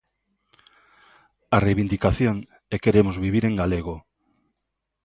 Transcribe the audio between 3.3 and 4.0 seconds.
en galego".